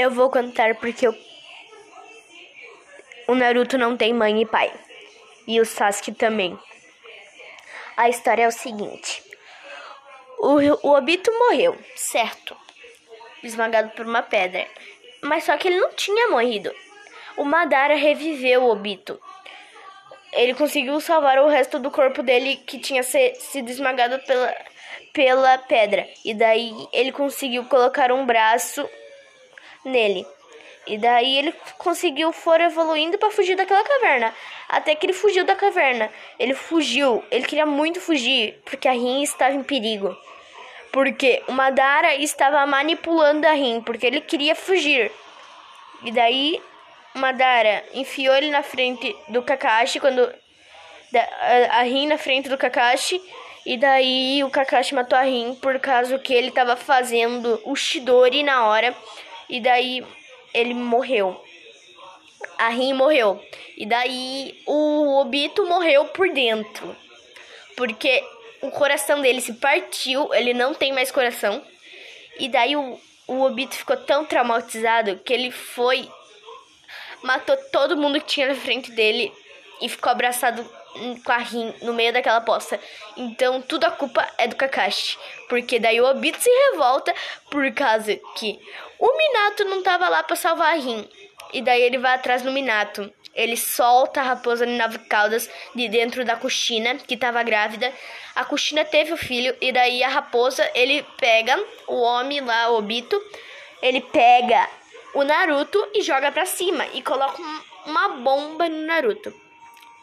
Eu 0.00 0.12
vou 0.12 0.30
contar 0.30 0.76
porque 0.76 1.08
eu... 1.08 1.18
o 3.26 3.34
Naruto 3.34 3.76
não 3.76 3.96
tem 3.96 4.14
mãe 4.14 4.40
e 4.40 4.46
pai. 4.46 4.72
E 5.44 5.60
o 5.60 5.66
Sasuke 5.66 6.12
também. 6.12 6.56
A 7.96 8.08
história 8.08 8.44
é 8.44 8.46
o 8.46 8.52
seguinte: 8.52 9.20
o, 10.38 10.86
o 10.86 10.96
Obito 10.96 11.32
morreu, 11.32 11.76
certo? 11.96 12.56
Esmagado 13.42 13.90
por 13.90 14.06
uma 14.06 14.22
pedra. 14.22 14.68
Mas 15.20 15.42
só 15.42 15.56
que 15.56 15.66
ele 15.66 15.80
não 15.80 15.92
tinha 15.94 16.28
morrido. 16.28 16.72
O 17.36 17.44
Madara 17.44 17.96
reviveu 17.96 18.62
o 18.62 18.70
Obito. 18.70 19.20
Ele 20.32 20.54
conseguiu 20.54 21.00
salvar 21.00 21.40
o 21.40 21.48
resto 21.48 21.80
do 21.80 21.90
corpo 21.90 22.22
dele 22.22 22.54
que 22.54 22.78
tinha 22.78 23.02
se, 23.02 23.34
sido 23.34 23.68
esmagado 23.68 24.20
pela, 24.20 24.54
pela 25.12 25.58
pedra. 25.58 26.08
E 26.24 26.34
daí 26.34 26.72
ele 26.92 27.10
conseguiu 27.10 27.64
colocar 27.64 28.12
um 28.12 28.24
braço 28.24 28.88
nele. 29.84 30.26
E 30.86 30.96
daí 30.96 31.36
ele 31.38 31.54
conseguiu 31.76 32.32
for 32.32 32.58
evoluindo 32.60 33.18
para 33.18 33.30
fugir 33.30 33.54
daquela 33.54 33.84
caverna. 33.84 34.34
Até 34.68 34.94
que 34.94 35.04
ele 35.04 35.12
fugiu 35.12 35.44
da 35.44 35.54
caverna. 35.54 36.10
Ele 36.38 36.54
fugiu. 36.54 37.22
Ele 37.30 37.44
queria 37.44 37.66
muito 37.66 38.00
fugir 38.00 38.58
porque 38.64 38.88
a 38.88 38.92
Rin 38.92 39.22
estava 39.22 39.54
em 39.54 39.62
perigo. 39.62 40.16
Porque 40.90 41.42
o 41.46 41.52
Madara 41.52 42.14
estava 42.14 42.64
manipulando 42.66 43.46
a 43.46 43.52
Rin 43.52 43.82
porque 43.82 44.06
ele 44.06 44.22
queria 44.22 44.54
fugir. 44.54 45.12
E 46.02 46.10
daí 46.10 46.62
Madara 47.14 47.84
enfiou 47.92 48.34
ele 48.34 48.50
na 48.50 48.62
frente 48.62 49.14
do 49.28 49.42
Kakashi 49.42 50.00
quando 50.00 50.32
a 51.70 51.82
Rin 51.82 52.06
na 52.06 52.16
frente 52.16 52.48
do 52.48 52.56
Kakashi 52.56 53.20
e 53.66 53.76
daí 53.76 54.42
o 54.42 54.48
Kakashi 54.48 54.94
matou 54.94 55.18
a 55.18 55.22
Rin 55.22 55.54
por 55.56 55.78
causa 55.78 56.18
que 56.18 56.32
ele 56.32 56.48
estava 56.48 56.76
fazendo 56.76 57.60
o 57.64 57.76
Shidori 57.76 58.42
na 58.42 58.64
hora. 58.64 58.96
E 59.48 59.60
daí 59.60 60.04
ele 60.52 60.74
morreu. 60.74 61.42
A 62.58 62.68
Rin 62.68 62.92
morreu. 62.92 63.42
E 63.76 63.86
daí 63.86 64.60
o 64.66 65.20
Obito 65.20 65.66
morreu 65.66 66.06
por 66.06 66.28
dentro. 66.30 66.96
Porque 67.76 68.22
o 68.60 68.70
coração 68.70 69.20
dele 69.20 69.40
se 69.40 69.54
partiu, 69.54 70.32
ele 70.34 70.52
não 70.52 70.74
tem 70.74 70.92
mais 70.92 71.10
coração. 71.10 71.62
E 72.38 72.48
daí 72.48 72.76
o, 72.76 73.00
o 73.26 73.42
Obito 73.42 73.74
ficou 73.74 73.96
tão 73.96 74.24
traumatizado 74.24 75.18
que 75.24 75.32
ele 75.32 75.50
foi. 75.50 76.08
Matou 77.22 77.56
todo 77.72 77.96
mundo 77.96 78.20
que 78.20 78.26
tinha 78.26 78.48
na 78.48 78.54
frente 78.54 78.90
dele 78.92 79.32
e 79.80 79.88
ficou 79.88 80.10
abraçado 80.10 80.64
com 81.24 81.32
a 81.32 81.38
Rin 81.38 81.74
no 81.82 81.92
meio 81.92 82.12
daquela 82.12 82.40
poça. 82.40 82.78
Então, 83.16 83.60
tudo 83.62 83.84
a 83.84 83.90
culpa 83.90 84.26
é 84.36 84.46
do 84.46 84.56
Kakashi. 84.56 85.18
Porque 85.48 85.78
daí 85.78 86.00
o 86.00 86.06
Obito 86.06 86.40
se 86.40 86.50
revolta 86.70 87.14
por 87.50 87.70
causa 87.72 88.14
que 88.36 88.58
o 88.98 89.16
Minato 89.16 89.64
não 89.64 89.82
tava 89.82 90.08
lá 90.08 90.22
para 90.22 90.36
salvar 90.36 90.74
a 90.74 90.80
Rin. 90.80 91.08
E 91.52 91.62
daí 91.62 91.82
ele 91.82 91.98
vai 91.98 92.14
atrás 92.14 92.42
do 92.42 92.52
Minato. 92.52 93.12
Ele 93.34 93.56
solta 93.56 94.20
a 94.20 94.24
raposa 94.24 94.66
de 94.66 94.72
nove 94.72 94.98
caudas 94.98 95.48
de 95.74 95.88
dentro 95.88 96.24
da 96.24 96.36
Kushina, 96.36 96.96
que 96.96 97.14
estava 97.14 97.42
grávida. 97.42 97.92
A 98.34 98.44
Kushina 98.44 98.84
teve 98.84 99.12
o 99.12 99.16
filho, 99.16 99.56
e 99.60 99.70
daí 99.70 100.02
a 100.02 100.08
raposa, 100.08 100.68
ele 100.74 101.06
pega 101.18 101.56
o 101.86 102.00
homem 102.00 102.40
lá, 102.40 102.70
o 102.70 102.78
Obito, 102.78 103.20
ele 103.80 104.00
pega 104.00 104.68
o 105.14 105.22
Naruto 105.22 105.88
e 105.94 106.02
joga 106.02 106.32
pra 106.32 106.46
cima 106.46 106.84
e 106.94 107.02
coloca 107.02 107.40
uma 107.86 108.08
bomba 108.08 108.68
no 108.68 108.84
Naruto 108.86 109.47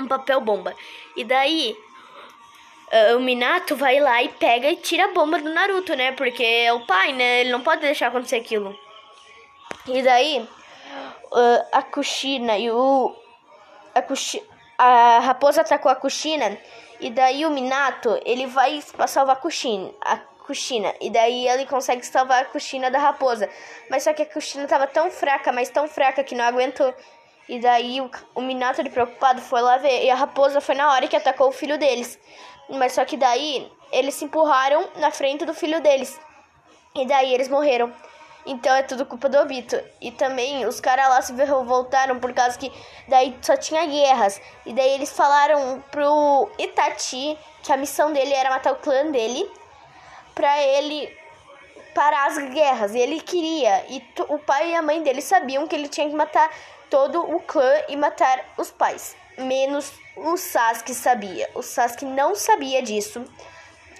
um 0.00 0.08
papel 0.08 0.40
bomba. 0.40 0.74
E 1.16 1.24
daí 1.24 1.76
uh, 2.90 3.16
o 3.16 3.20
Minato 3.20 3.76
vai 3.76 4.00
lá 4.00 4.22
e 4.22 4.28
pega 4.28 4.68
e 4.68 4.76
tira 4.76 5.04
a 5.04 5.12
bomba 5.12 5.38
do 5.38 5.50
Naruto, 5.50 5.94
né? 5.94 6.12
Porque 6.12 6.42
é 6.42 6.72
o 6.72 6.86
pai, 6.86 7.12
né? 7.12 7.40
Ele 7.40 7.50
não 7.50 7.60
pode 7.60 7.80
deixar 7.80 8.08
acontecer 8.08 8.36
aquilo. 8.36 8.76
E 9.86 10.02
daí 10.02 10.48
uh, 11.32 11.66
a 11.72 11.82
Kushina 11.82 12.58
e 12.58 12.70
o 12.70 13.16
a, 13.94 14.02
Kushi, 14.02 14.42
a 14.78 15.20
raposa 15.20 15.62
atacou 15.62 15.90
a 15.90 15.96
Kushina 15.96 16.58
e 17.00 17.10
daí 17.10 17.46
o 17.46 17.50
Minato, 17.50 18.20
ele 18.24 18.46
vai 18.46 18.82
pra 18.94 19.06
salvar 19.06 19.36
a 19.36 19.38
Kushina, 19.40 19.90
a 20.02 20.18
Kushina. 20.18 20.94
E 21.00 21.08
daí 21.08 21.48
ele 21.48 21.64
consegue 21.64 22.04
salvar 22.04 22.42
a 22.42 22.44
Kushina 22.44 22.90
da 22.90 22.98
raposa. 22.98 23.48
Mas 23.88 24.02
só 24.02 24.12
que 24.12 24.22
a 24.22 24.26
Kushina 24.26 24.66
tava 24.66 24.86
tão 24.86 25.10
fraca, 25.10 25.50
mas 25.50 25.70
tão 25.70 25.88
fraca 25.88 26.22
que 26.22 26.34
não 26.34 26.44
aguentou 26.44 26.94
e 27.50 27.58
daí 27.58 28.00
o, 28.00 28.08
o 28.36 28.40
Minato, 28.40 28.80
preocupado, 28.88 29.40
foi 29.40 29.60
lá 29.60 29.76
ver. 29.76 30.04
E 30.04 30.08
a 30.08 30.14
raposa 30.14 30.60
foi 30.60 30.76
na 30.76 30.92
hora 30.92 31.08
que 31.08 31.16
atacou 31.16 31.48
o 31.48 31.52
filho 31.52 31.76
deles. 31.76 32.16
Mas 32.68 32.92
só 32.92 33.04
que 33.04 33.16
daí 33.16 33.68
eles 33.90 34.14
se 34.14 34.24
empurraram 34.24 34.88
na 34.98 35.10
frente 35.10 35.44
do 35.44 35.52
filho 35.52 35.80
deles. 35.80 36.16
E 36.94 37.04
daí 37.04 37.34
eles 37.34 37.48
morreram. 37.48 37.92
Então 38.46 38.72
é 38.72 38.84
tudo 38.84 39.04
culpa 39.04 39.28
do 39.28 39.36
Obito. 39.40 39.76
E 40.00 40.12
também 40.12 40.64
os 40.64 40.80
caras 40.80 41.08
lá 41.08 41.20
se 41.22 41.32
voltaram 41.32 42.20
por 42.20 42.32
causa 42.32 42.56
que 42.56 42.70
daí 43.08 43.36
só 43.42 43.56
tinha 43.56 43.84
guerras. 43.84 44.40
E 44.64 44.72
daí 44.72 44.90
eles 44.90 45.10
falaram 45.10 45.82
pro 45.90 46.48
Itachi 46.56 47.36
que 47.64 47.72
a 47.72 47.76
missão 47.76 48.12
dele 48.12 48.32
era 48.32 48.50
matar 48.50 48.74
o 48.74 48.76
clã 48.76 49.10
dele. 49.10 49.50
Pra 50.36 50.56
ele 50.62 51.12
parar 51.96 52.28
as 52.28 52.38
guerras. 52.38 52.94
E 52.94 53.00
ele 53.00 53.20
queria. 53.20 53.86
E 53.88 54.00
o 54.28 54.38
pai 54.38 54.70
e 54.70 54.76
a 54.76 54.82
mãe 54.82 55.02
dele 55.02 55.20
sabiam 55.20 55.66
que 55.66 55.74
ele 55.74 55.88
tinha 55.88 56.08
que 56.08 56.14
matar 56.14 56.48
todo 56.90 57.22
o 57.22 57.40
clã 57.40 57.72
e 57.88 57.96
matar 57.96 58.44
os 58.58 58.70
pais. 58.70 59.16
Menos 59.38 59.92
o 60.16 60.36
Sasuke 60.36 60.92
sabia. 60.92 61.48
O 61.54 61.62
Sasuke 61.62 62.04
não 62.04 62.34
sabia 62.34 62.82
disso. 62.82 63.24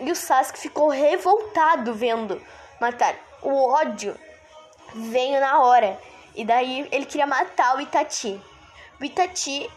E 0.00 0.10
o 0.10 0.16
Sasuke 0.16 0.58
ficou 0.58 0.88
revoltado 0.88 1.94
vendo 1.94 2.42
matar. 2.80 3.14
O 3.42 3.70
ódio 3.70 4.16
veio 4.94 5.38
na 5.40 5.60
hora. 5.60 5.98
E 6.34 6.44
daí 6.44 6.88
ele 6.90 7.04
queria 7.04 7.26
matar 7.26 7.76
o 7.76 7.80
Itachi. 7.80 8.40
O 9.00 9.04
Itachi, 9.04 9.70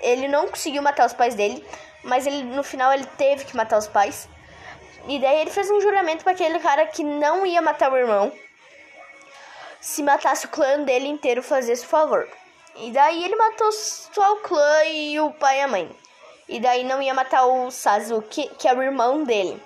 ele 0.00 0.28
não 0.28 0.48
conseguiu 0.48 0.82
matar 0.82 1.06
os 1.06 1.12
pais 1.12 1.34
dele, 1.34 1.66
mas 2.04 2.26
ele 2.26 2.44
no 2.44 2.62
final 2.62 2.92
ele 2.92 3.06
teve 3.18 3.44
que 3.44 3.56
matar 3.56 3.78
os 3.78 3.88
pais. 3.88 4.28
E 5.06 5.18
daí 5.18 5.40
ele 5.40 5.50
fez 5.50 5.70
um 5.70 5.80
juramento 5.80 6.22
para 6.22 6.32
aquele 6.32 6.58
cara 6.58 6.86
que 6.86 7.02
não 7.02 7.44
ia 7.44 7.60
matar 7.60 7.92
o 7.92 7.96
irmão 7.96 8.32
se 9.80 10.02
matasse 10.02 10.46
o 10.46 10.50
clã 10.50 10.82
dele 10.82 11.08
inteiro 11.08 11.42
fazesse 11.42 11.84
o 11.84 11.88
favor. 11.88 12.28
E 12.76 12.90
daí 12.92 13.24
ele 13.24 13.36
matou 13.36 13.72
só 13.72 14.34
o 14.34 14.40
clã 14.40 14.84
e 14.84 15.18
o 15.20 15.32
pai 15.32 15.58
e 15.58 15.62
a 15.62 15.68
mãe. 15.68 15.96
E 16.48 16.60
daí 16.60 16.84
não 16.84 17.02
ia 17.02 17.12
matar 17.12 17.44
o 17.44 17.70
Sasuke, 17.70 18.48
que 18.58 18.68
é 18.68 18.74
o 18.74 18.82
irmão 18.82 19.24
dele. 19.24 19.62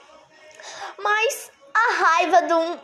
Mas 0.99 1.51
a 1.75 1.93
raiva 2.03 2.43
do 2.43 2.81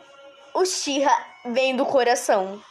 Uchiha 0.55 1.25
vem 1.45 1.75
do 1.75 1.85
coração. 1.85 2.61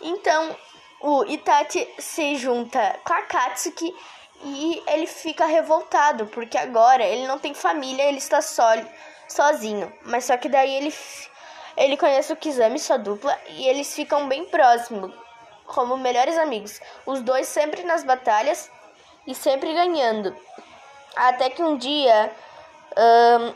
Então 0.00 0.56
o 1.00 1.24
Itachi 1.24 1.88
se 1.98 2.36
junta 2.36 2.98
com 3.04 3.12
a 3.12 3.22
Katsuki 3.22 3.94
e 4.44 4.82
ele 4.86 5.06
fica 5.06 5.46
revoltado, 5.46 6.26
porque 6.26 6.58
agora 6.58 7.04
ele 7.04 7.26
não 7.26 7.38
tem 7.38 7.54
família, 7.54 8.04
ele 8.04 8.18
está 8.18 8.42
só, 8.42 8.70
sozinho. 9.28 9.92
Mas 10.04 10.24
só 10.24 10.36
que 10.36 10.48
daí 10.48 10.74
ele 10.74 10.92
ele 11.76 11.96
conhece 11.96 12.32
o 12.32 12.36
Kizami, 12.36 12.78
sua 12.78 12.96
dupla, 12.96 13.36
e 13.48 13.66
eles 13.66 13.94
ficam 13.94 14.28
bem 14.28 14.44
próximos, 14.46 15.12
como 15.66 15.96
melhores 15.96 16.36
amigos. 16.38 16.80
Os 17.06 17.20
dois 17.20 17.48
sempre 17.48 17.82
nas 17.82 18.04
batalhas 18.04 18.70
e 19.26 19.34
sempre 19.34 19.72
ganhando. 19.72 20.36
Até 21.14 21.50
que 21.50 21.62
um 21.62 21.76
dia 21.76 22.32
um, 22.96 23.54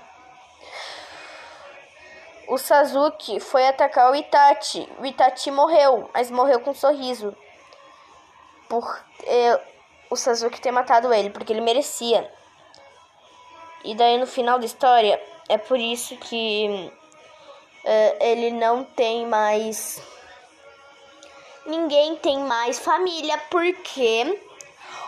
o 2.49 2.59
Sasuke 2.59 3.41
foi 3.41 3.67
atacar 3.67 4.11
o 4.11 4.15
Itachi. 4.15 4.89
O 4.99 5.07
Itachi 5.07 5.51
morreu, 5.51 6.09
mas 6.15 6.31
morreu 6.31 6.61
com 6.61 6.71
um 6.71 6.75
sorriso. 6.75 7.37
Por 8.69 9.05
eh, 9.25 9.61
o 10.09 10.17
Sasuke 10.17 10.61
ter 10.61 10.71
matado 10.71 11.13
ele, 11.13 11.31
porque 11.31 11.53
ele 11.53 11.61
merecia. 11.61 12.31
E 13.85 13.95
daí 13.95 14.19
no 14.19 14.27
final 14.27 14.59
da 14.59 14.65
história, 14.65 15.21
é 15.49 15.59
por 15.59 15.79
isso 15.79 16.17
que 16.17 16.93
uh, 17.87 18.17
ele 18.21 18.51
não 18.51 18.85
tem 18.85 19.27
mais. 19.27 20.03
Ninguém 21.65 22.17
tem 22.17 22.39
mais 22.41 22.79
família 22.79 23.39
porque 23.51 24.41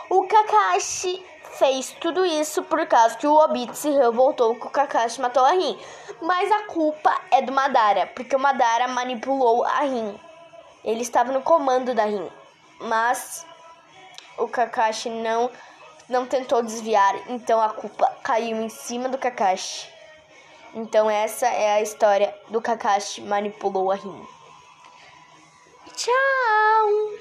o 0.08 0.26
Kakashi 0.26 1.24
fez 1.58 1.94
tudo 2.00 2.24
isso 2.24 2.62
por 2.62 2.86
causa 2.86 3.16
que 3.16 3.26
o 3.26 3.34
Obito 3.34 3.74
se 3.74 3.90
revoltou 3.90 4.54
que 4.54 4.66
o 4.66 4.70
Kakashi 4.70 5.20
matou 5.20 5.44
a 5.44 5.50
Rin. 5.50 5.78
Mas 6.22 6.50
a 6.50 6.64
culpa 6.64 7.14
é 7.30 7.42
do 7.42 7.52
Madara, 7.52 8.06
porque 8.08 8.34
o 8.34 8.40
Madara 8.40 8.88
manipulou 8.88 9.64
a 9.64 9.80
Rin. 9.80 10.18
Ele 10.84 11.02
estava 11.02 11.32
no 11.32 11.42
comando 11.42 11.94
da 11.94 12.04
Rin. 12.04 12.28
Mas 12.80 13.46
o 14.36 14.48
Kakashi 14.48 15.10
não 15.10 15.50
não 16.08 16.24
tentou 16.24 16.62
desviar, 16.62 17.14
então 17.28 17.60
a 17.60 17.68
culpa 17.68 18.10
caiu 18.22 18.56
em 18.62 18.70
cima 18.70 19.10
do 19.10 19.18
Kakashi. 19.18 19.97
Então 20.74 21.10
essa 21.10 21.46
é 21.46 21.72
a 21.72 21.82
história 21.82 22.34
do 22.48 22.60
Kakashi 22.60 23.20
manipulou 23.20 23.90
a 23.90 23.94
Rin. 23.94 24.26
Tchau! 25.96 27.17